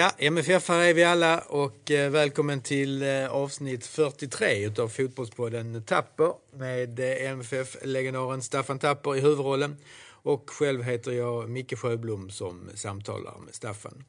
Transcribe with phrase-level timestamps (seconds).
[0.00, 5.82] Ja, MFF här är vi alla och eh, välkommen till eh, avsnitt 43 utav Fotbollspodden
[5.82, 9.76] Tapper med eh, MFF-legendaren Staffan Tapper i huvudrollen
[10.10, 14.04] och själv heter jag Micke Sjöblom som samtalar med Staffan.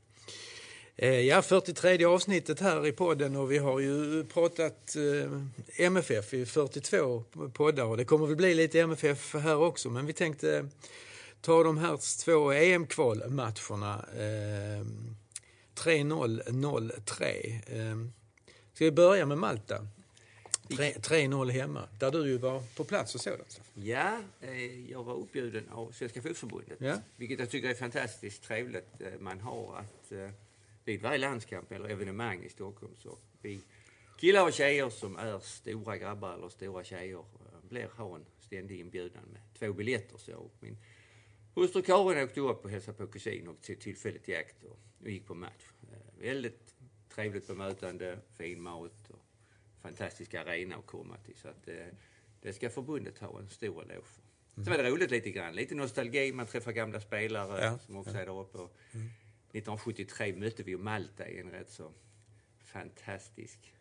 [1.28, 4.96] Ja, 43 avsnittet här i podden och vi har ju pratat
[5.78, 10.14] MFF i 42 poddar och det kommer väl bli lite MFF här också men vi
[10.14, 10.70] tänkte
[11.42, 14.06] ta de här två EM-kvalmatcherna
[15.82, 17.22] 3-0-0-3.
[17.68, 18.08] Eh,
[18.74, 19.88] ska vi börja med Malta?
[20.78, 23.62] 3-0 hemma, där du ju var på plats och sådant.
[23.74, 26.78] Ja, eh, jag var uppbjuden av Svenska Fotbollförbundet.
[26.82, 26.98] Ja.
[27.16, 30.30] Vilket jag tycker är fantastiskt trevligt eh, man har att eh,
[30.86, 33.62] vid varje landskamp eller evenemang i Stockholm så vi
[34.18, 37.24] killar och tjejer som är stora grabbar eller stora tjejer
[37.70, 40.18] blir ha en ständig inbjudan med två biljetter.
[40.18, 40.78] Så och min
[41.56, 45.28] hustru Karin åkte upp och hälsade på kusin och till tillfälligt jakt och, och gick
[45.28, 45.71] på match.
[46.22, 46.76] Väldigt
[47.10, 49.20] trevligt bemötande, fin mat och
[49.82, 51.36] fantastisk arena att komma till.
[51.36, 51.86] Så att, eh,
[52.42, 54.24] det ska förbundet ha en stor eloge för.
[54.64, 58.18] Sen var det roligt lite grann, lite nostalgi, man träffar gamla spelare Ja, som också
[58.18, 58.58] är där uppe.
[58.58, 61.92] Och 1973 mötte vi Malta i en rätt så
[62.58, 63.74] fantastisk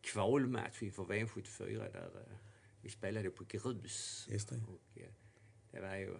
[0.00, 2.36] kvalmatch inför VM 74 där eh,
[2.82, 4.26] vi spelade på grus.
[4.30, 4.54] Just det.
[4.54, 5.08] Och, eh,
[5.70, 6.18] det var ju...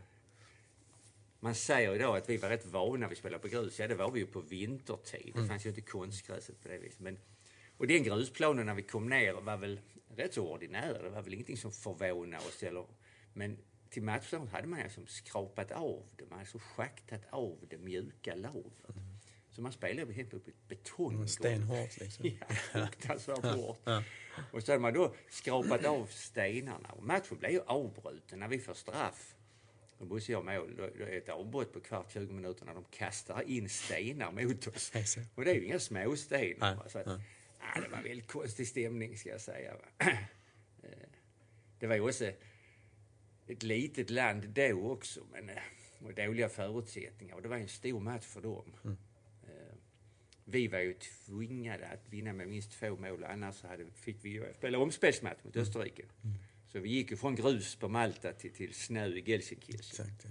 [1.40, 3.78] Man säger idag att vi var rätt vana vid att spela på grus.
[3.78, 5.32] Ja, det var vi ju på vintertid.
[5.34, 7.00] Det fanns ju inte konstgräset på det viset.
[7.00, 7.18] Men,
[7.76, 9.80] och den grusplanen när vi kom ner var väl
[10.16, 11.00] rätt så ordinär.
[11.02, 12.62] Det var väl ingenting som förvånade oss.
[12.62, 12.86] Eller,
[13.32, 13.58] men
[13.90, 16.24] till matchen hade man alltså skrapat av det.
[16.24, 18.96] Man hade alltså schaktat av det mjuka lavet.
[19.50, 21.26] Så man spelade helt i ett betonggolv.
[21.26, 22.24] Stenhårt liksom.
[22.40, 23.88] Ja, fruktansvärt hårt.
[24.52, 26.88] Och så hade man då skrapat av stenarna.
[26.88, 29.34] Och matchen blev ju avbruten när vi får straff.
[29.98, 30.76] Då Bosse gör mål.
[30.76, 34.66] Då, då är ett avbrott på kvart, 20 minuter när de kastar in stenar mot
[34.66, 34.90] oss.
[35.34, 36.74] Och det är ju inga småstenar.
[36.76, 36.90] Nej.
[36.90, 37.20] Så att, nej.
[37.74, 39.74] ja, det var väldigt konstig stämning ska jag säga.
[40.82, 41.08] Eh,
[41.78, 42.24] Det var ju också
[43.46, 45.56] ett litet land då också, men eh,
[46.04, 47.34] och dåliga förutsättningar.
[47.34, 48.72] Och det var en stor match för dem.
[48.84, 48.96] Mm.
[49.42, 49.74] Eh,
[50.44, 54.52] Vi var ju tvingade att vinna med minst två mål, annars hade, fick vi ju
[54.54, 56.02] spela omspelsmatch mot Österrike.
[56.72, 59.80] Så vi gick ju från grus på Malta till, till snö i Gelsenkirchen.
[59.80, 60.30] Exakt, ja.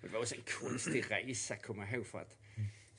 [0.00, 2.06] Och Det var också en konstig resa, kommer jag ihåg.
[2.06, 2.36] För att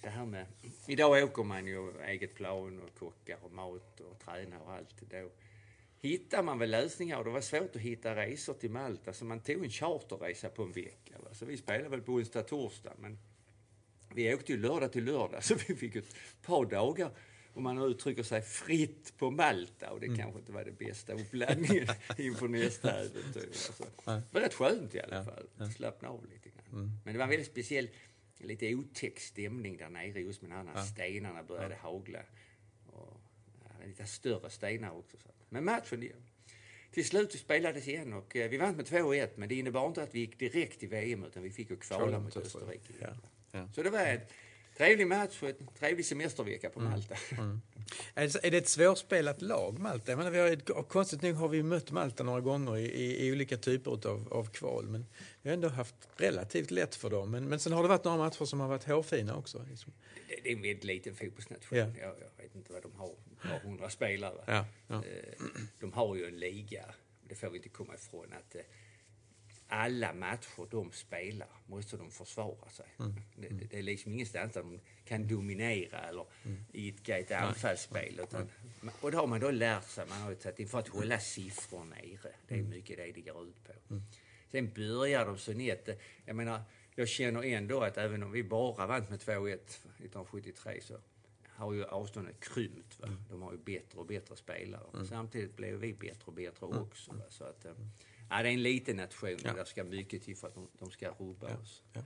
[0.02, 0.46] det här med,
[0.88, 4.96] idag åker man ju eget plan och kockar och mat och tränar och allt.
[5.12, 5.30] Då
[6.02, 9.40] hittar man väl lösningar och det var svårt att hitta resor till Malta så man
[9.40, 11.16] tog en charterresa på en vecka.
[11.20, 11.34] Va?
[11.34, 13.18] Så vi spelade väl på onsdag, torsdag men
[14.14, 17.12] vi åkte ju lördag till lördag så vi fick ett par dagar
[17.54, 21.88] om man uttrycker sig fritt på Malta och det kanske inte var det bästa uppladdningen
[22.18, 23.48] inför nästa äventyr.
[23.48, 23.84] Alltså.
[24.06, 25.72] Det var rätt skönt i alla fall.
[25.76, 27.00] Slappna av lite grann.
[27.04, 27.90] Men det var en väldigt speciell,
[28.38, 32.20] lite otäck stämning där nere just med när stenarna började hagla.
[32.86, 33.22] Och,
[33.64, 35.18] ja, lite större stenar också.
[35.18, 35.30] Så.
[35.50, 36.16] Men matchen, ja.
[36.92, 40.16] till slut spelades igen och eh, vi vann med 2-1 men det innebar inte att
[40.16, 42.94] vi gick direkt till VM utan vi fick ju kvala mot Österrike.
[43.00, 43.08] Ja,
[43.52, 43.70] ja.
[43.74, 44.20] Så det var en
[44.80, 47.16] trevlig match och en trevlig semestervecka på Malta.
[48.16, 50.12] Är det- Är det ett svårspelat lag, Malta?
[50.12, 53.32] Jag menar, vi har, konstigt nog har vi mött Malta några gånger i, i, i
[53.32, 54.86] olika typer av, av kval.
[54.90, 55.06] Men
[55.42, 57.32] vi har ändå haft relativt lätt för dem.
[57.32, 59.66] Men, men sen har det varit några matcher som har varit hårfina också.
[59.70, 59.94] Liksom.
[60.28, 61.78] Det, det är en väldigt liten fotbollsnation.
[61.78, 61.86] Ja.
[62.02, 64.44] Jag, jag vet inte vad de har, par hundra spelare.
[64.48, 64.96] Ja, ja.
[64.96, 65.34] Eh,
[65.80, 66.86] De har ju en liga,
[67.30, 68.62] det får vi inte komma ifrån, att eh,
[69.70, 72.86] alla matcher de spelar måste de försvara sig.
[73.00, 73.14] Mm.
[73.36, 76.66] Det, det, det är liksom ingenstans där de kan dominera eller Mm.
[76.74, 78.20] idka ett anfallsspel.
[78.24, 78.50] Utan,
[79.02, 81.20] och det har man då lärt sig, man har ju tagit in för att hålla
[81.20, 82.32] siffror nere.
[82.48, 82.70] Det är Mm.
[82.70, 83.74] mycket det det går ut på.
[84.52, 85.90] Sen börjar de så nätt.
[86.26, 86.62] Jag menar,
[86.96, 89.54] jag känner ändå att även om vi bara vann med 2-1
[89.98, 90.98] 1973 så
[91.48, 93.00] har ju avståndet krympt.
[93.00, 93.08] Va?
[93.30, 95.06] De har ju bättre och bättre spelare.
[95.06, 97.12] Samtidigt blev vi bättre och bättre också.
[97.14, 97.24] Va?
[97.30, 97.72] Så att, eh,
[98.30, 100.92] ja, det är en liten nation och det ska mycket till för att de, de
[100.92, 101.84] ska rubba oss.
[101.94, 102.02] ja.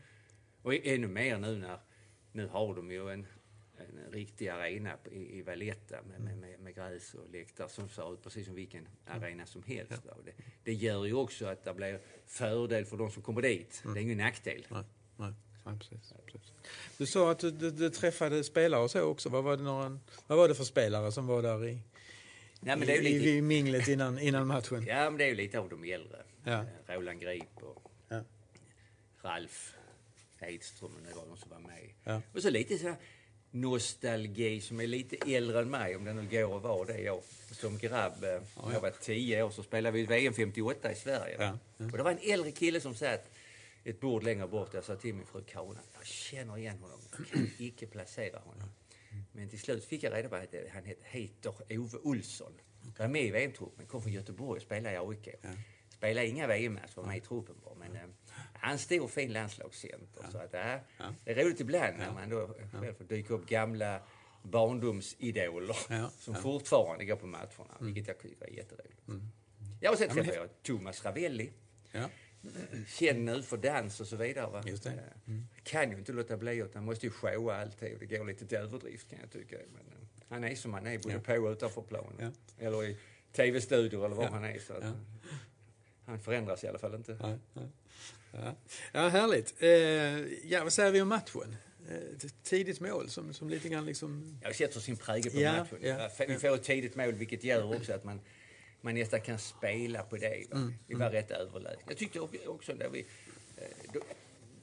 [0.61, 1.79] Och ännu mer nu när
[2.33, 3.25] nu har de ju en,
[3.77, 8.13] en riktig arena i, i Valletta med, med, med, med gräs och läktare som ser
[8.13, 10.05] ut precis som vilken arena som helst.
[10.05, 10.31] Och det,
[10.63, 13.83] det gör ju också att det blir fördel för de som kommer dit.
[13.83, 14.67] Det är ingen nackdel.
[14.69, 14.83] Nej,
[15.17, 15.33] nej.
[15.65, 16.53] Nej, precis, precis.
[16.97, 19.29] Du sa att du, du, du träffade spelare och så också.
[19.29, 21.79] Vad var, det några, vad var det för spelare som var där i,
[22.65, 24.85] Nej, men det är ju i, lite, i minglet innan, innan matchen?
[24.87, 26.17] ja, men det är ju lite av de äldre.
[26.43, 26.65] Ja.
[26.87, 28.23] Eh, Roland Grip och Ja.
[29.21, 29.73] Ralf
[30.39, 31.89] Edström och var de som var med.
[32.03, 32.21] Ja.
[32.33, 32.95] Och så lite så här
[33.51, 37.01] nostalgi som är lite äldre än mig, om det nu går att vara det.
[37.01, 37.21] Jag,
[37.51, 41.57] som grabb, eh, när jag var 10 år, så spelade vi VM 58 i Sverige.
[41.77, 43.31] Och det var en äldre kille som satt
[43.83, 44.73] ett bord längre bort.
[44.73, 46.99] Jag sa till min fru Karin, jag känner igen honom.
[47.17, 48.69] Jag kan icke placera honom.
[49.31, 52.53] Men till slut fick jag reda på att han heter Ove Olsson.
[52.97, 55.27] Var med i VM-truppen, kom från Göteborg och spelade i AIK.
[55.41, 55.49] Ja.
[55.89, 57.75] Spelade inga VM-matcher, var med i truppen bara.
[57.75, 58.01] Men eh,
[58.53, 60.21] han stor fin landslagscenter.
[60.23, 60.31] Ja.
[60.31, 61.13] Så att, äh, ja.
[61.23, 64.01] Det är roligt ibland när man då själv får dyka upp gamla
[64.43, 66.09] barndomsidoler ja.
[66.19, 67.93] som fortfarande går på matcherna, mm.
[67.93, 69.07] vilket jag tycker är jätteroligt.
[69.07, 69.27] Mm.
[69.81, 70.49] Jag har sett ja, men...
[70.63, 71.51] Thomas Ravelli.
[72.87, 74.51] Känd nu för dans och så vidare.
[74.51, 74.63] Va?
[74.65, 74.89] Just det.
[74.89, 74.97] Eh,
[75.27, 75.47] mm.
[75.63, 78.45] Kan ju inte låta bli att han måste ju showa alltid och det går lite
[78.45, 79.55] till överdrift kan jag tycka.
[79.73, 81.19] Men, uh, han är som han är både ja.
[81.19, 82.13] på och utanför planen.
[82.19, 82.65] Ja.
[82.67, 82.97] Eller i
[83.31, 84.29] tv-studior eller var ja.
[84.29, 84.59] han är.
[84.59, 84.91] Så ja.
[86.05, 87.17] Han förändras i alla fall inte.
[87.21, 87.37] Ja,
[88.33, 88.55] ja.
[88.91, 89.61] ja härligt.
[89.61, 89.69] Eh,
[90.51, 91.55] ja, vad säger vi om matchen?
[91.89, 94.39] Eh, tidigt mål som, som lite grann liksom...
[94.43, 96.27] Ja, sätter sin prägel på matchen.
[96.27, 98.21] Vi får ett tidigt mål vilket gör också att man
[98.83, 100.45] man nästan kan spela på det.
[100.51, 100.57] Va?
[100.57, 100.73] Mm.
[100.87, 101.13] Vi var mm.
[101.13, 101.85] rätt överlägsna.
[101.87, 102.99] Jag tyckte också när vi...
[103.57, 103.99] Eh, de,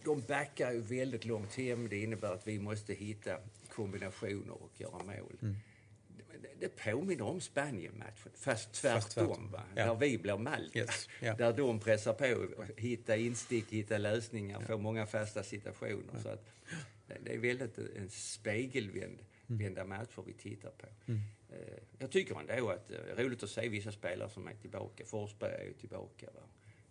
[0.04, 1.88] de backar ju väldigt långt hem.
[1.88, 3.38] Det innebär att vi måste hitta
[3.68, 5.36] kombinationer och göra mål.
[5.42, 5.56] Mm.
[6.42, 9.00] Det, det påminner om Spanien-matchen, fast tvärtom.
[9.00, 9.50] Fast tvärtom.
[9.50, 9.62] Va?
[9.74, 9.86] Ja.
[9.86, 10.78] Där vi blir Malta.
[10.78, 11.08] Yes.
[11.22, 11.36] Yeah.
[11.36, 12.46] Där de pressar på,
[12.76, 14.66] hitta instick, hitta lösningar, ja.
[14.66, 16.12] få många fasta situationer.
[16.12, 16.20] Ja.
[16.22, 16.46] Så att,
[17.24, 20.86] det är väldigt en spegelvänd vända matcher vi tittar på.
[21.06, 21.20] Mm.
[21.52, 25.04] Eh, jag tycker ändå att det är roligt att se vissa spelare som är tillbaka.
[25.06, 26.26] Forsberg är ju tillbaka.
[26.34, 26.40] Va?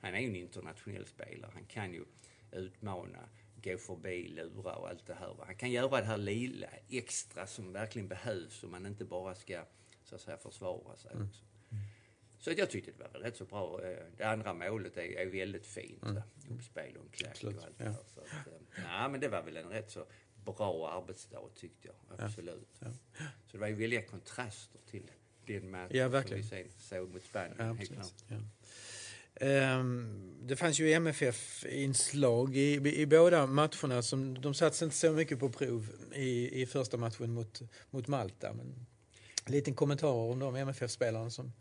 [0.01, 1.51] Han är ju en internationell spelare.
[1.53, 2.05] Han kan ju
[2.51, 3.29] utmana,
[3.63, 5.33] gå förbi, lura och allt det här.
[5.33, 5.43] Va?
[5.45, 9.63] Han kan göra det här lilla extra som verkligen behövs om man inte bara ska
[10.03, 11.27] så att säga försvara sig mm.
[11.27, 11.43] också.
[12.39, 13.83] Så jag tyckte det var rätt så bra.
[13.83, 16.03] Eh, det andra målet är, är väldigt fint.
[16.03, 16.21] Mm.
[16.49, 17.85] Uppspel och en klack och allt ja.
[17.85, 18.03] det där.
[18.05, 20.05] Så att, eh, ja, men det var väl en rätt så
[20.53, 22.19] bra arbetsdag tyckte jag.
[22.25, 22.67] Absolut.
[22.79, 22.87] Ja.
[23.17, 23.25] Ja.
[23.45, 25.11] Så det var ju väldiga kontraster till
[25.45, 26.43] den matchen ja, verkligen.
[26.43, 27.79] som vi sen såg mot Spanien.
[28.27, 28.37] Ja.
[29.41, 34.01] Um, det fanns ju MFF-inslag i, i båda matcherna.
[34.01, 38.53] Som, de satsade inte så mycket på prov i, i första matchen mot, mot Malta.
[38.53, 38.85] Men
[39.45, 41.53] en liten kommentar om de MFF-spelarna som...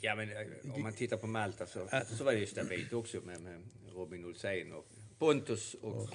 [0.00, 3.20] Ja, men eh, om man tittar på Malta så, så var det ju stabilt också
[3.20, 3.60] med, med
[3.94, 4.86] Robin Olsén och
[5.18, 6.10] Pontus och, och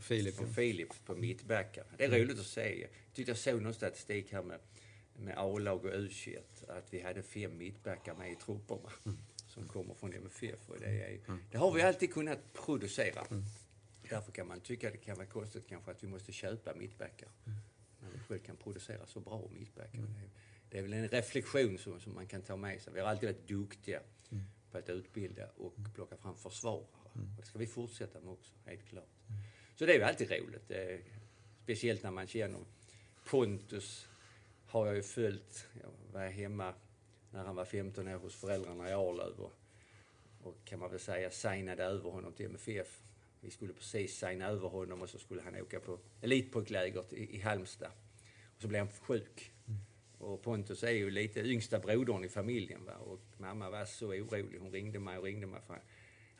[0.00, 0.40] Filip.
[0.40, 1.88] Och Filip på mittbackarna.
[1.96, 2.80] Det är roligt att se.
[2.80, 4.58] Jag tyckte jag såg någon statistik här med,
[5.14, 9.18] med A-lag och U21 att vi hade fem mittbackar med i trupperna mm.
[9.48, 10.68] som kommer från MFF.
[10.68, 11.40] Och det, är, mm.
[11.50, 13.26] det har vi alltid kunnat producera.
[13.30, 13.44] Mm.
[14.10, 17.28] Därför kan man tycka att det kan vara konstigt kanske att vi måste köpa mittbackar.
[17.46, 17.58] Mm.
[18.00, 19.98] När vi själv kan producera så bra mittbackar.
[19.98, 20.12] Mm.
[20.70, 22.92] Det, är, är väl en reflektion som, som man kan ta med sig.
[22.92, 24.00] Vi har alltid varit duktiga
[24.30, 24.44] mm.
[24.70, 27.10] på att utbilda och plocka fram försvarare.
[27.14, 27.28] Mm.
[27.38, 29.08] Det ska vi fortsätta med också, helt klart.
[29.80, 30.70] Så det är ju alltid roligt.
[31.62, 32.60] Speciellt när man känner
[33.24, 34.08] Pontus
[34.66, 35.66] har jag ju följt.
[35.80, 36.74] Jag var hemma
[37.30, 39.52] när han var 15 år hos föräldrarna i Arlöv och,
[40.42, 43.02] och kan man väl säga signade över honom till MFF.
[43.40, 47.40] Vi skulle precis signa över honom och så skulle han åka på elitpojklägret i, i
[47.40, 47.92] Halmstad.
[48.56, 49.52] Och så blev han sjuk.
[49.66, 49.80] Mm.
[50.18, 52.94] Och Pontus är ju lite yngsta brodern i familjen va?
[52.94, 54.58] och mamma var så orolig.
[54.60, 55.82] Hon ringde mig och ringde mig för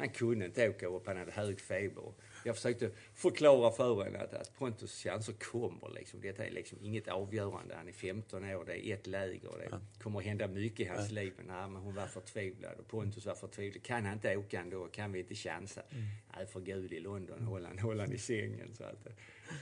[0.00, 2.12] han kunde inte åka upp, han hade hög feber.
[2.44, 5.91] Jag försökte förklara för henne att, att Pontus chanser kommer.
[5.94, 6.20] Liksom.
[6.20, 7.74] Detta är liksom inget avgörande.
[7.74, 9.51] Han är 15 år, det är ett läger.
[9.58, 11.32] Det kommer att hända mycket i hans liv.
[11.36, 13.82] Men, ja, men hon var förtvivlad och Pontus var förtvivlad.
[13.82, 14.86] Kan han inte åka ändå?
[14.86, 15.82] Kan vi inte chansa?
[15.91, 16.05] Mm.
[16.36, 18.74] Nej, för gud i London, håll han, håll han i sängen.
[18.74, 19.06] Så att,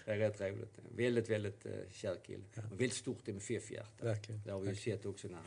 [0.04, 0.78] det är rätt roligt.
[0.96, 2.44] Väldigt, väldigt uh, kär kille.
[2.54, 2.62] Ja.
[2.70, 4.16] Väldigt stort MFF-hjärta.
[4.44, 5.46] Det har vi ju sett också när han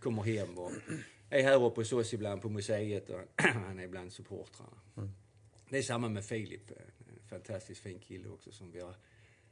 [0.00, 0.72] kommer hem och
[1.30, 4.80] är här uppe hos oss ibland på museet och han är ibland supportrarna.
[4.96, 5.10] Mm.
[5.68, 8.94] Det är samma med Filip, en fantastiskt fin kille också som vi har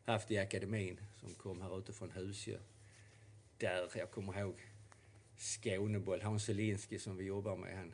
[0.05, 2.59] haft i akademin som kom här utifrån Husjö.
[3.59, 4.55] Där, jag kommer ihåg
[5.37, 7.76] Skåneboll, Hans Selinski som vi jobbar med.
[7.76, 7.93] Han,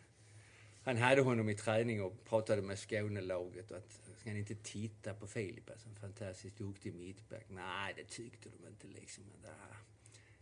[0.82, 5.14] han hade honom i träning och pratade med Skånelaget och att ska ni inte titta
[5.14, 7.46] på Filip, alltså en fantastiskt duktig mittback.
[7.49, 9.25] Nej, det tyckte de inte liksom.
[9.32, 9.76] Men där,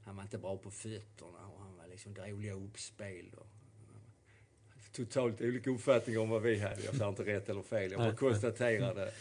[0.04, 3.34] han var inte bra på fötterna och han var liksom dåliga uppspel.
[3.34, 3.46] Och,
[4.92, 6.84] totalt olika uppfattningar om vad vi hade.
[6.84, 7.92] Jag sa inte rätt eller fel.
[7.92, 9.12] Jag bara konstaterade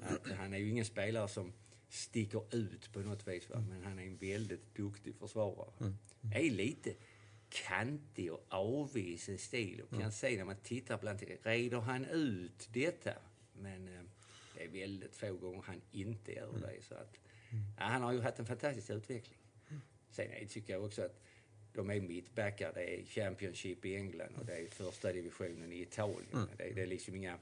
[0.00, 1.52] att han är ju ingen spelare som
[1.88, 3.50] sticker ut på något vis.
[3.50, 3.64] Va?
[3.68, 5.70] Men han är en väldigt duktig försvarare.
[5.80, 5.94] Mm.
[6.32, 6.94] Är lite
[7.48, 10.12] kantig och avvis i stil och kan mm.
[10.12, 13.12] se när man tittar bland reder han ut detta?
[13.52, 14.02] Men eh,
[14.54, 16.82] det är väldigt få gånger han inte gör det.
[16.82, 17.14] Så att,
[17.78, 19.38] ja, han har ju haft en fantastisk utveckling.
[20.16, 21.20] Sen tycker jag också att
[21.72, 22.72] de är mittbackar.
[22.74, 26.26] Det är Championship i England och det är första divisionen i Italien.
[26.32, 26.48] Mm.
[26.56, 27.38] Det, är, det är liksom inga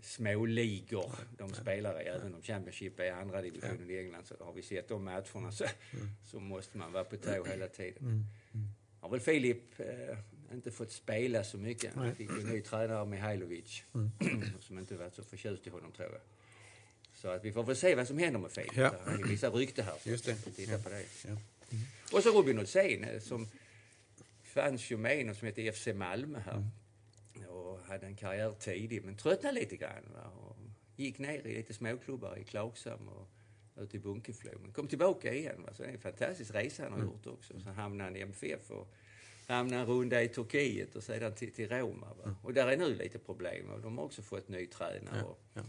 [0.00, 2.04] småligor de spelar i.
[2.04, 5.64] Även om Championship är andra divisionen i England så har vi sett de matcherna så,
[5.64, 6.08] mm.
[6.24, 8.02] så måste man vara på tå hela tiden.
[8.02, 8.24] Mm.
[8.54, 8.68] Mm.
[9.00, 10.18] Har väl Filip eh,
[10.52, 11.94] inte fått spela så mycket.
[11.94, 14.10] Han fick en ny tränare, Mihailovic, mm.
[14.60, 16.20] som inte varit så förtjust i honom tror jag.
[17.14, 18.76] Så att vi får väl se vad som händer med Filip.
[18.76, 18.94] Ja.
[19.06, 19.94] Det är vissa rykte här.
[20.04, 20.34] Just det.
[20.34, 21.04] Titta på det.
[21.28, 21.36] Ja.
[22.12, 23.48] Och så Robin Olsén eh, som
[24.42, 26.66] fanns ju med i något som heter FC Malmö här.
[27.48, 30.12] Och hade en karriär tidig men tröttnade lite grann.
[30.14, 30.30] Va?
[30.30, 30.56] Och
[30.96, 33.28] gick ner i lite småklubbar i Klagsam och
[33.76, 34.58] ute i Bunkeflo.
[34.62, 35.62] Men kom tillbaka igen.
[35.62, 35.74] Va?
[35.74, 37.60] Så det är en fantastisk resa han har gjort också.
[37.60, 38.94] Så hamnade han i MFF och
[39.46, 42.14] hamnade en runda i Turkiet och sedan till, till Roma.
[42.24, 42.36] Va?
[42.42, 45.22] Och där är nu lite problem och de har också fått ny tränare.
[45.22, 45.62] Och ja.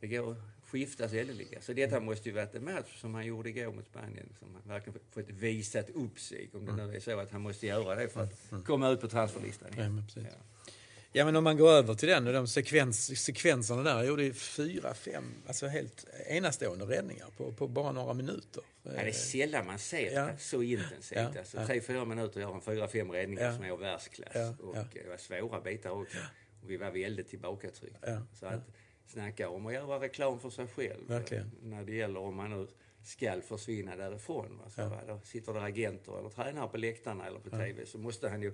[0.00, 0.36] Det går
[0.70, 1.60] att skifta säljliga.
[1.60, 4.62] Så detta måste ju varit en match som han gjorde igår mot Spanien som han
[4.68, 6.50] verkligen fått visat upp sig.
[6.54, 9.08] Om det nu är så att han måste göra det för att komma ut på
[9.08, 9.68] transferlistan.
[9.76, 10.22] Ja, men precis.
[10.30, 10.70] Ja.
[11.12, 13.96] Ja, men om man går över till den och de sekvens, sekvenserna där.
[13.96, 18.62] Jag gjorde fyra, fem, alltså helt enastående räddningar på, på bara några minuter.
[18.82, 20.30] Ja, det är sällan man ser Ja.
[20.38, 21.18] så intensivt.
[21.18, 21.66] Ja, Alltså, ja.
[21.66, 23.54] tre, fyra minuter gör han fyra, fem räddningar Ja.
[23.54, 24.32] som är av världsklass.
[24.34, 24.84] Ja, Och ja.
[24.92, 26.18] det var svåra bitar också.
[26.62, 28.22] Och vi var väldigt tillbakatryckta.
[28.40, 28.66] Så att
[29.10, 31.08] snacka om att göra reklam för sig själv.
[31.08, 31.44] Verkligen.
[31.44, 32.66] eh, När det gäller om man nu
[33.04, 34.58] skall försvinna därifrån.
[34.58, 34.70] Va?
[34.70, 35.00] Så, va?
[35.06, 38.52] Då sitter det agenter eller tränare på läktarna eller på TV så måste han ju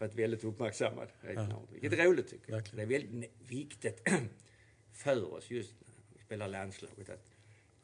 [0.00, 1.08] varit väldigt uppmärksammad.
[1.72, 2.56] Vilket är roligt tycker jag.
[2.58, 2.88] Verkligen.
[2.88, 4.08] Det är väldigt viktigt
[4.92, 7.30] för oss just när vi spelar landslaget att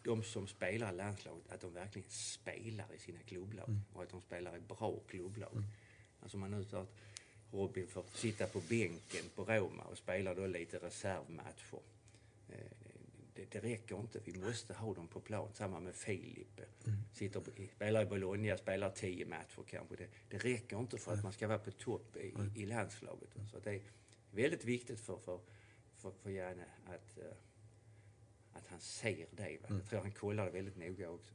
[0.02, 3.80] de som spelar i landslaget, att de verkligen spelar i sina klubblag Mm.
[3.94, 5.62] och att de spelar i bra klubblag.
[6.22, 6.94] Alltså om man nu att
[7.52, 11.78] Robin får sitta på bänken på Roma och spela då lite reservmatcher.
[12.48, 12.56] Eh,
[13.34, 14.20] Det, det räcker inte.
[14.24, 15.48] Vi måste ha dem på plan.
[15.54, 16.60] Samma med Filip.
[16.86, 16.98] Mm.
[17.12, 17.42] Sitter
[17.76, 19.96] spelar i Bologna, spelar tio matcher kanske.
[19.96, 23.28] Det, det räcker inte för att man ska vara på topp i, i landslaget.
[23.52, 23.80] Så det är
[24.30, 25.40] väldigt viktigt för, för,
[25.96, 27.32] för, för Janne att, eh,
[28.52, 29.58] att han ser det.
[29.62, 29.68] Va?
[29.68, 31.34] Jag tror han kollar det väldigt noga också.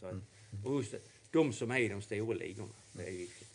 [0.00, 0.14] Så att,
[0.64, 3.53] och just det, de som är i de stora ligorna, det är viktigt.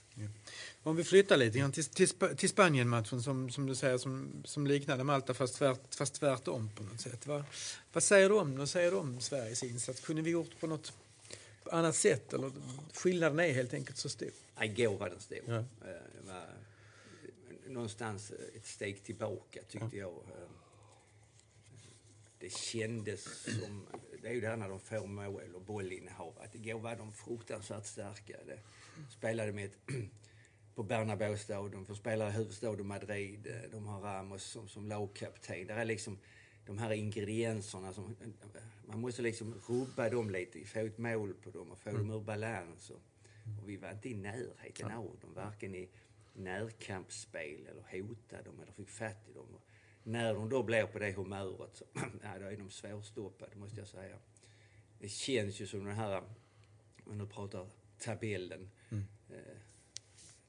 [0.84, 4.68] Om vi flyttar lite grann till, till, till Spanien-matchen som, som du säger som, som
[4.68, 7.28] liknade Malta fast, tvärt, fast tvärtom på något sätt.
[7.28, 7.44] Vad,
[7.94, 10.00] vad säger du om Vad säger du om Sveriges insats?
[10.02, 10.94] Kunde vi gjort på något
[11.72, 12.34] annat sätt?
[12.34, 12.52] Eller
[12.94, 14.32] skillnaden är helt enkelt så stor.
[14.56, 15.40] Ja, Igår var den stor.
[15.48, 15.58] Ja.
[15.58, 16.46] Eh, var
[17.68, 20.10] någonstans ett steg tillbaka tyckte jag.
[20.14, 20.50] Eh,
[22.40, 23.86] Det kändes som,
[24.22, 27.14] det är ju det här när de får mål och bollinnehav, att igår var de
[27.14, 28.38] fruktansvärt starka.
[28.46, 28.60] Det
[29.10, 29.78] spelade med ett,
[30.76, 35.68] på Bernabéu-stadion, de spelar i huvudstaden Madrid, eh, de har Ramos som, som lagkapten.
[35.68, 36.18] Det är liksom
[36.66, 38.16] de här ingredienserna som,
[38.88, 42.20] man måste liksom rubba dem lite, få ett mål på dem och få dem ur
[42.20, 42.90] balans.
[42.90, 43.02] Och,
[43.62, 45.90] och vi var inte i närheten av dem, varken i
[46.34, 49.48] närkampsspel eller hotade dem eller fick fatt i dem.
[49.56, 49.62] Och
[50.04, 51.86] när de då blir på det humöret så
[52.24, 54.18] ja, då är de svårstoppade måste jag säga.
[55.00, 56.24] Det känns ju som den här,
[57.06, 57.68] om nu pratar
[58.00, 58.70] tabellen,
[59.30, 59.58] eh,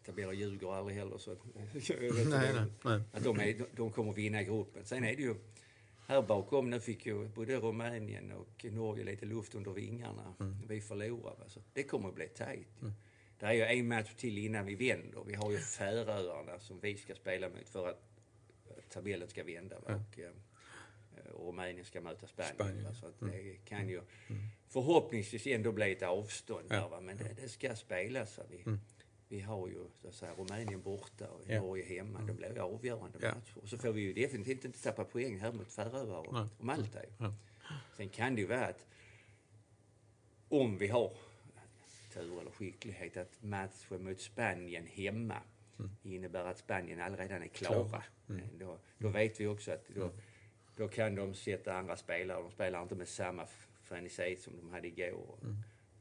[0.04, 3.00] tabeller ljuger aldrig heller så att, Nej, nej, nej.
[3.12, 4.84] att de, är, de kommer vinna gruppen.
[4.84, 5.34] Sen är det ju
[6.06, 10.34] här bakom, nu fick ju både Rumänien och Norge lite luft under vingarna.
[10.68, 11.36] Vi förlorar.
[11.38, 11.44] Va?
[11.48, 12.68] Så det kommer att bli tajt.
[12.82, 12.92] ju.
[13.38, 15.22] Det är ju en match till innan vi vänder.
[15.26, 18.10] Vi har ju Färöarna som vi ska spela mot för att
[18.88, 19.76] tabellen ska vända.
[19.80, 19.94] Va?
[19.94, 20.34] Och, eh, och
[21.38, 22.54] Rumänien ska möta Spanien.
[22.54, 22.94] Spanien, Va?
[22.94, 24.00] Så att det kan ju
[24.68, 26.88] förhoppningsvis ändå bli ett avstånd där.
[26.88, 27.00] Va?
[27.00, 28.38] Men det, det ska spelas.
[28.38, 28.44] Va?
[28.50, 28.64] Vi,
[29.28, 31.60] vi har ju så att säga, Rumänien borta och Ja.
[31.60, 32.20] Norge hemma.
[32.20, 33.34] Det blir ju avgörande Ja.
[33.34, 33.58] matcher.
[33.62, 36.98] Och så får vi ju definitivt inte tappa poäng här mot Färöar och, och Malta.
[37.18, 37.34] Ja.
[37.96, 38.86] Sen kan det ju vara att
[40.48, 41.12] om vi har
[42.14, 45.36] tur eller skicklighet att matchen mot Spanien hemma
[46.02, 47.88] innebär att Spanien allredan är klara.
[47.88, 48.02] Klara.
[48.28, 50.10] Eh, Då, då vet vi också att då,
[50.80, 52.42] då kan de sätta andra spelare.
[52.42, 53.46] De spelar inte med samma
[53.82, 55.38] frenesi som de hade igår.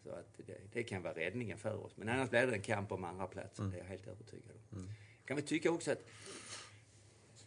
[0.04, 1.98] Så att det, det kan vara räddningen för oss.
[1.98, 3.70] Men annars blir det en kamp om andra platsen.
[3.70, 4.90] Det är jag helt övertygad om.
[5.26, 6.06] Kan vi tycka också att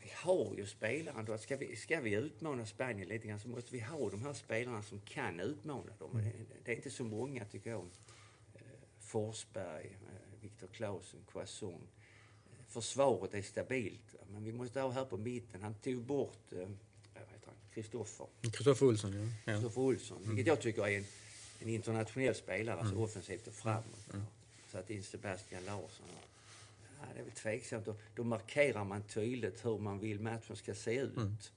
[0.03, 1.39] vi har ju spelarna då.
[1.39, 4.83] Ska vi, ska vi utmana Spanien lite grann så måste vi ha de här spelarna
[4.83, 6.11] som kan utmana dem.
[6.11, 6.33] Och Det,
[6.65, 7.87] det är inte så många tycker jag.
[8.55, 8.61] Eh,
[8.99, 11.89] Forsberg, eh, Viktor Claesson, Quasson.
[12.51, 14.15] Eh, Försvaret är stabilt.
[14.33, 15.63] Men vi måste ha här på mitten.
[15.63, 16.69] Han tog bort, eh,
[17.75, 18.27] Kristoffer.
[18.43, 19.13] Kristoffer Olsson,
[19.45, 19.53] ja.
[19.53, 21.05] Kristoffer Olsson, vilket jag tycker är en,
[21.61, 24.07] en internationell spelare, alltså offensivt och framåt.
[24.73, 26.07] Så att in Sebastian Larsson.
[27.01, 27.85] Ja, det är väl tveksamt.
[27.85, 31.53] Då, då markerar man tydligt hur man vill matchen ska se ut.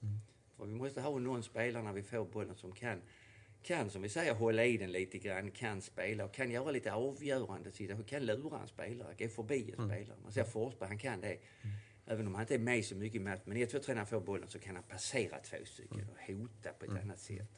[0.56, 3.02] För vi måste ha någon spelare när vi får bollen som kan,
[3.62, 6.92] kan som vi säger, hålla i den lite grann, kan spela och kan göra lite
[6.92, 10.16] avgörande situationer, kan lura en spelare, gå förbi en spelare.
[10.22, 11.38] Man ser Forsberg, han kan det.
[12.06, 13.42] Även om han inte är med så mycket i matchen.
[13.44, 16.72] Men tror att när han får bollen så kan han passera två stycken och hota
[16.72, 17.48] på ett annat sätt.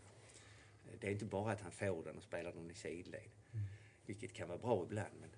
[1.00, 3.22] Det är inte bara att han får den och spelar den i sidled.
[4.06, 5.14] Vilket kan vara bra ibland.
[5.20, 5.30] Men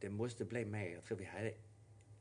[0.00, 0.88] det måste bli mer.
[0.88, 1.54] Jag tror vi hade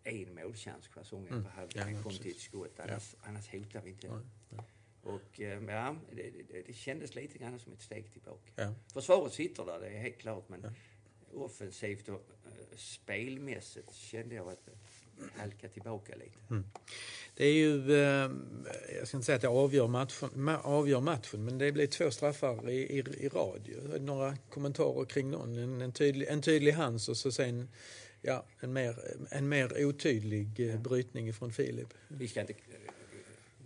[0.03, 1.75] en målchans säsongen på halvlek.
[1.75, 2.21] Ja, Han kom precis.
[2.21, 2.79] till ett skott.
[2.79, 4.21] Annars, annars hotar vi inte.
[5.01, 8.51] Och eh, ja, det, det, det kändes lite grann som ett steg tillbaka.
[8.55, 8.73] Ja.
[8.93, 10.49] Försvaret sitter där, det är helt klart.
[10.49, 10.75] Men
[11.33, 14.69] offensivt och eh, spelmässigt kände jag att
[15.19, 16.37] det halkade tillbaka lite.
[16.49, 16.63] Mm.
[17.35, 18.31] Det är ju, eh,
[18.99, 22.11] jag ska inte säga att det avgör matchen, ma- avgör matchen men det blir två
[22.11, 23.61] straffar i, i, i rad.
[23.65, 23.81] ju.
[23.87, 25.57] Har du Några kommentarer kring någon?
[25.57, 27.69] En, en, tydlig, en tydlig hands och så sen
[28.21, 28.95] ja, en, mer,
[29.29, 31.87] en mer otydlig eh, brytning från Filip.
[32.07, 32.57] Vi ska inte eh,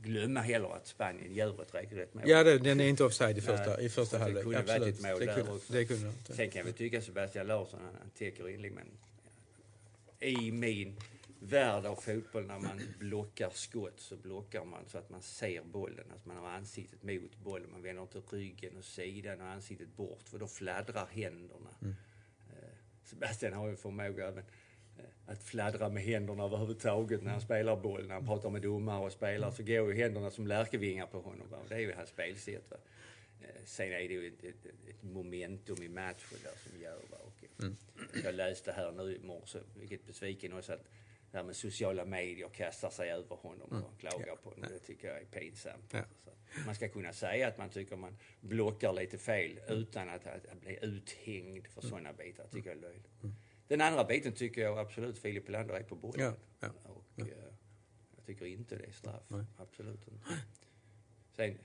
[0.02, 2.24] glömma heller att Spanien gör ett regelrätt mål.
[2.28, 4.44] Ja, det, den är inte offside i första, Nej, i första det halvlek.
[4.44, 4.96] kunde varit Absolut.
[4.96, 5.74] ett mål det, där kunde, också.
[5.74, 6.34] det kunde det.
[6.34, 8.88] Sen kan väl tycka Sebastian Larsson, han, han täcker inlägg, men
[10.20, 10.96] i min
[11.42, 16.12] värld av fotboll när man blockar skott så blockar man så att man ser bollen,
[16.16, 17.72] att man har ansiktet mot bollen.
[17.72, 21.70] Man vänder inte ryggen och sidan och ansiktet bort för då fladdrar händerna.
[21.82, 21.96] Mm.
[22.50, 22.70] Eh,
[23.04, 24.44] Sebastian har ju förmåga även
[24.98, 28.08] eh, att fladdra med händerna överhuvudtaget när han spelar boll.
[28.08, 31.50] När han pratar med domare och spelare så går ju händerna som lärkevingar på honom.
[31.50, 31.58] Va?
[31.70, 32.72] Det är ju hans spelsätt.
[32.72, 32.78] Va?
[33.42, 37.02] Eh, Sen är det ju ett, ett, ett momentum i matchen där som gör.
[37.10, 37.18] Va?
[37.18, 37.44] Och
[38.24, 40.88] Jag läste här nu i morse, vilket besviken också, att
[41.38, 44.70] här med sociala medier kastar sig över honom och klagar på honom.
[44.70, 45.94] Det tycker jag är pinsamt.
[45.94, 46.04] Ja.
[46.66, 50.80] Man ska kunna säga att man tycker man blockar lite fel utan att, att, bli
[50.82, 52.48] uthängd för sådana bitar.
[52.52, 53.08] tycker jag är löjligt.
[53.68, 56.34] Den andra biten tycker jag absolut Filip Helander är på bollen.
[56.60, 57.28] Ja, ja, Och eh,
[58.16, 59.24] jag tycker inte det är straff.
[59.28, 59.46] Nej.
[59.58, 60.26] Absolut inte.
[61.36, 61.58] Sen,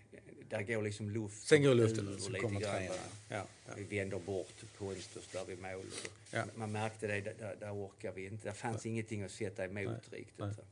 [0.49, 2.83] där går liksom luft Sen går luften ut så lite kommer va.
[3.29, 3.75] Ja, ja.
[3.77, 5.85] Vi vänder bort Pontus där vid mål.
[6.33, 6.45] Ja.
[6.55, 8.49] Man märkte det, där, där orkar vi inte.
[8.49, 10.39] Det fanns ingenting att sätta emot riktigt.
[10.39, 10.55] nej.
[10.55, 10.63] Så.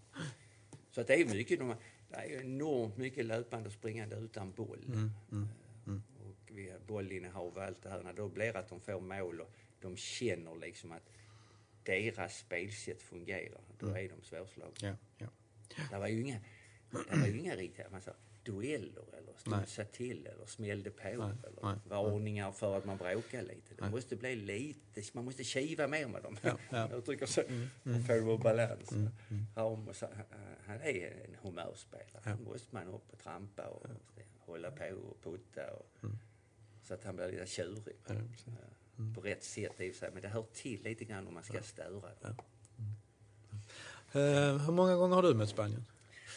[0.90, 1.74] så att det är mycket, de-
[2.10, 4.78] det är enormt mycket löpande och springande utan boll.
[4.86, 5.10] Mm,
[5.86, 5.92] Eh,
[6.26, 8.02] Och vi har bollinnehav och allt det här.
[8.02, 11.10] När då blir att de får mål och de känner liksom att
[11.82, 14.04] deras spelsätt fungerar, då Mm.
[14.04, 14.74] är de svårslagna.
[14.80, 15.26] Ja, ja.
[15.90, 16.40] Det var ju inga,
[17.10, 18.12] det var ju inga riktiga man sa,
[18.44, 23.74] dueller eller studsa till eller smällde på eller nej, varningar för att man bråkar lite.
[23.74, 26.36] Det måste bli lite, man måste kiva mer med dem.
[26.42, 26.88] Ja, ja.
[26.92, 27.40] Jag tycker så.
[27.84, 28.04] Mm.
[28.04, 28.92] För att få balans.
[29.56, 30.10] Ramos, han,
[30.66, 32.22] han är en humörspelare.
[32.24, 32.36] Ja.
[32.36, 33.86] måste man upp och trampa och
[34.38, 35.70] hålla på och putta.
[35.72, 35.86] Och,
[36.82, 37.96] Så att han blir lite tjurig.
[38.06, 38.54] Ja, precis.
[39.14, 40.10] På rätt sätt i och för sig.
[40.12, 41.90] Men det hör till lite grann om man ska störa.
[42.20, 42.36] dem.
[44.12, 45.84] Eh, hur många gånger har du mött Spanien?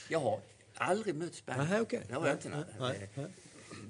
[0.09, 0.39] Jag har
[0.77, 1.67] aldrig mött Spanien.
[1.67, 2.01] Aha, okej.
[2.07, 2.49] Det har jag inte.
[2.49, 3.27] Nej, nej, nej.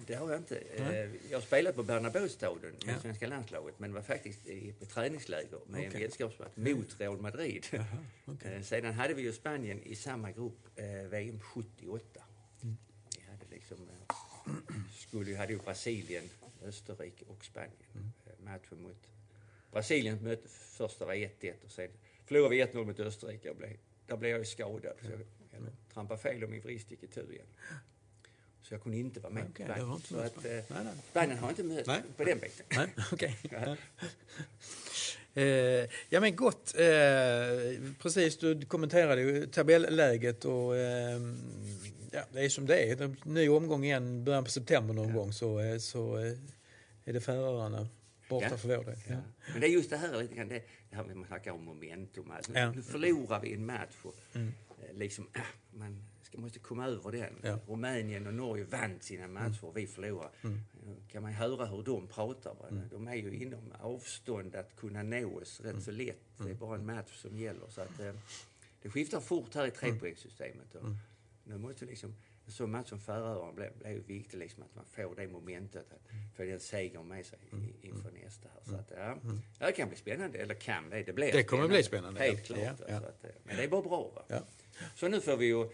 [0.08, 0.58] Det har jag inte.
[0.58, 3.00] Eh, Jag har spelat på Bernabéu-stadion med Ja.
[3.02, 6.02] svenska landslaget men var faktiskt i på träningsläger med en Okej.
[6.02, 7.66] vänskapsmatch mot Real Madrid.
[8.26, 8.54] okej.
[8.56, 12.24] Eh, Sedan hade vi ju Spanien i samma grupp, eh, VM 78.
[12.64, 12.78] Mm.
[13.18, 14.16] Vi hade liksom, eh,
[14.98, 16.24] skulle, ju- hade ju Brasilien,
[16.64, 17.74] Österrike och Spanien.
[17.96, 18.12] Mm.
[18.26, 19.08] Eh, Matchen mot
[19.72, 21.90] Brasilien mötte första var 1-1 och sen
[22.26, 23.50] förlorade vi 1-0 mot Österrike.
[23.50, 24.94] Och blev, där blev jag ju skadad.
[25.02, 25.08] Så
[25.66, 27.46] jag trampade fel och min vrist gick itu igen.
[28.62, 29.44] Så jag kunde inte vara med.
[29.44, 29.92] Var Spanien.
[29.96, 30.52] inte så att, eh,
[31.14, 31.36] Nej, nej.
[31.38, 32.02] Har inte mött Nej.
[32.18, 32.66] på den biten.
[32.70, 33.38] Nej, okej.
[33.52, 33.76] Ja.
[35.34, 36.76] Eh, ja men gott.
[36.78, 36.86] Eh,
[38.02, 41.20] precis, du kommenterade ju tabelläget och eh,
[42.12, 43.16] ja, det är som det är.
[43.24, 46.34] Ny omgång igen, början på september någon gång så, eh, så eh,
[47.06, 47.88] är det Färöarna
[48.30, 48.58] borta Ja.
[48.58, 48.96] för vår del.
[49.10, 49.16] Ja.
[49.52, 51.64] Men det är just det här lite grann, det, det här med man snackar om
[51.66, 52.32] momentum.
[52.32, 52.72] Alltså, Ja.
[52.72, 54.42] Nu förlorar vi en match och eh,
[54.94, 57.40] liksom, äh, man ska, måste komma över den.
[57.44, 57.60] Ja.
[57.68, 60.30] Rumänien och Norge vann sina matcher och vi förlorade.
[60.44, 60.50] Eh,
[61.12, 62.54] kan man höra hur de pratar.
[62.56, 62.82] Va?
[62.92, 66.22] De är ju inom avstånd att kunna nå oss rätt så lätt.
[66.38, 67.68] Det är bara en match som gäller.
[67.70, 68.14] Så att, eh,
[68.82, 70.76] det skiftar fort här i trepoängssystemet.
[70.76, 70.84] Och
[71.44, 74.86] Nu måste liksom, en sån match som Färöarna blev, blev ju viktigt liksom att man
[74.86, 78.62] får det momentet att få den segern med sig i, inför nästa här.
[78.64, 78.92] Så att,
[79.60, 82.44] ja, det kan bli spännande, eller kan det, det blir Det kommer bli spännande, Helt
[82.44, 82.60] klart.
[82.60, 82.98] Ja, ja.
[82.98, 84.26] Att, eh, men det är bara bra.
[84.96, 85.70] Så nu får vi ju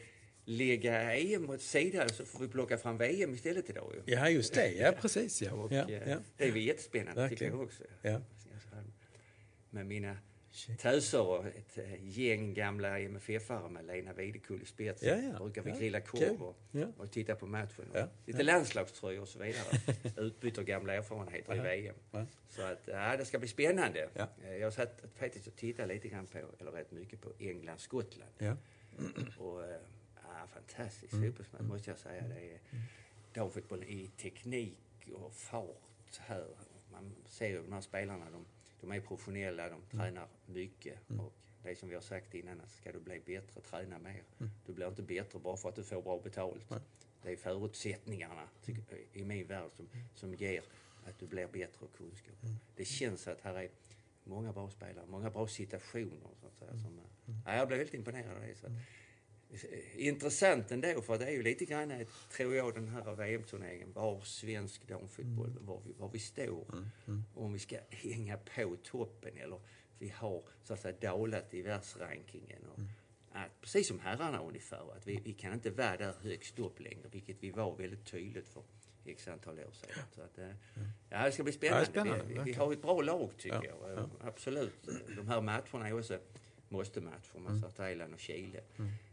[0.45, 4.13] lägga EM åt sidan så får vi plocka fram VM istället idag ju.
[4.13, 4.71] ja, just det.
[4.71, 5.41] Ja, precis.
[5.41, 5.51] Ja.
[5.53, 6.17] Och, Ja, eh, ja.
[6.37, 7.53] Det är ju jättespännande tycker Verkligen.
[7.53, 7.83] jag också.
[8.01, 8.21] Ja.
[9.69, 10.17] Med mina
[10.77, 15.09] töser och ett eh, gäng gamla MFF-are med Lena Videkull i spetsen.
[15.23, 15.39] Ja, ja.
[15.39, 16.85] brukar vi grilla korv och, Ja.
[16.97, 17.85] och titta på matchen.
[17.91, 17.97] Och.
[18.25, 19.63] Lite landslagströjor och så vidare.
[20.17, 21.95] Utbyter gamla erfarenheter i VM.
[22.49, 24.09] Så att, ja, det ska bli spännande.
[24.43, 28.31] Eh, Jag satt faktiskt och tittade lite grann på, eller rätt mycket på England-Skottland.
[28.97, 29.43] Ja.
[29.43, 29.79] Och, eh,
[30.23, 31.25] ja, fantastisk Mm.
[31.31, 32.27] fotbollsmatch måste jag säga.
[32.27, 32.59] Det är
[33.33, 36.47] damfotbollen i teknik och fart här.
[36.91, 38.45] Man ser ju de här spelarna, de,
[38.81, 39.81] de är professionella, Mm.
[39.89, 40.99] de tränar mycket.
[41.19, 44.23] Och det är som vi har sagt innan, att ska du bli bättre, träna mer.
[44.39, 44.51] Mm.
[44.65, 46.69] Du blir inte bättre bara för att du får bra betalt.
[47.21, 48.47] Det är förutsättningarna
[49.13, 50.63] i min värld som, som ger
[51.05, 52.35] att du blir bättre och kunskap.
[52.75, 53.69] Det känns att här är
[54.23, 56.29] många bra spelare, många bra situationer.
[56.41, 56.99] Så att säga, som,
[57.45, 58.55] ja, jag blev väldigt imponerad av det.
[58.55, 58.71] Så att,
[59.95, 64.21] intressant ändå för det är ju lite grann, ett, tror jag, den här VM-turneringen, var
[64.21, 65.65] svensk damfotboll, Mm.
[65.65, 66.65] var, vi, var vi står.
[67.35, 69.59] Om vi ska hänga på toppen eller
[69.99, 72.65] vi har så att säga dalat i världsrankingen.
[72.65, 72.89] Och Mm.
[73.31, 77.07] att, precis som herrarna ungefär, att vi, vi kan inte vara där högst upp längre,
[77.11, 78.63] vilket vi var väldigt tydligt för
[79.05, 80.03] x antal år sedan.
[80.15, 80.49] Så att, eh,
[81.09, 81.85] ja, det ska bli spännande.
[81.85, 81.95] Mm.
[81.95, 83.97] Ja, spännande, vi, vi, har ett bra lag tycker Ja, jag.
[83.97, 84.89] Eh, Absolut.
[85.15, 86.19] De här matcherna är också
[86.69, 87.39] måste-matcher.
[87.39, 88.61] Man sa Thailand och Chile.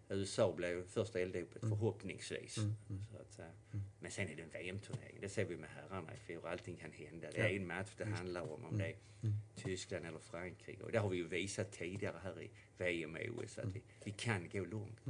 [0.08, 2.54] USA blev första elddopet förhoppningsvis.
[2.54, 3.50] Så att, säga.
[4.00, 5.18] Men sen är det en VM-turnering.
[5.20, 6.46] Det ser vi med herrarna i fjol.
[6.46, 7.28] Allting kan hända.
[7.30, 8.64] Det är en match det handlar om.
[8.64, 8.96] Om det är
[9.56, 10.82] Tyskland eller Frankrike.
[10.82, 13.58] Och det har vi ju visat tidigare här i VM och OS.
[13.58, 15.00] Att vi, vi kan gå långt.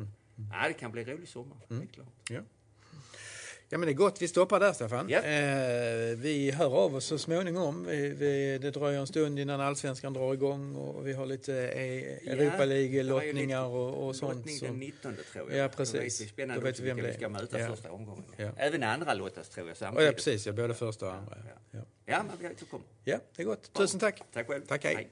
[0.53, 1.59] Ja, det kan bli rolig sommar.
[1.69, 2.31] Det är klart.
[2.31, 2.41] Ja.
[3.73, 5.09] Ja men det är gott, vi stoppar där Staffan.
[5.09, 5.19] Ja.
[5.19, 7.87] Eh, vi hör av oss så småningom.
[7.87, 11.83] Vi, vi, det dröjer en stund innan allsvenskan drar igång och vi har lite eh,
[12.05, 14.37] Ja, Europa League-lottningar och, och sånt.
[14.37, 14.65] Lottning Så.
[14.65, 15.59] den 19 tror jag.
[15.59, 15.95] Ja, Då precis.
[16.21, 17.29] vet vi spännande Då vet vi vem det vi ska är.
[17.29, 17.67] möta Ja.
[17.69, 18.25] första omgången.
[18.37, 18.51] Ja.
[18.57, 20.07] Även andra lottas tror jag Ja, samtidigt.
[20.07, 21.37] ja precis, ja, både första och andra.
[21.47, 21.81] Ja, ja.
[22.07, 22.87] Ja, men vi återkommer.
[23.05, 23.73] ja det är gott.
[23.73, 24.23] Tusen tack.
[24.33, 24.63] Tack själv.
[24.67, 25.09] Tack, hej.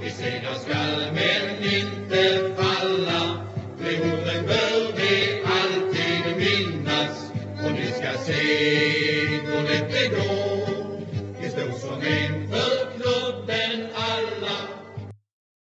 [0.00, 3.46] Vi segrar skall men inte falla.
[3.84, 7.32] Floden bör vi alltid minnas
[7.64, 8.42] och ni ska se
[9.26, 11.00] hur lätt det går.
[11.40, 12.33] Det stod som en